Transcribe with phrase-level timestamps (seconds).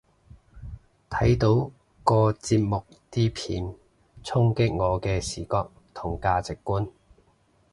[1.11, 1.69] 睇到
[2.03, 3.75] 個節目啲片
[4.23, 6.89] 衝擊我嘅視覺同價值觀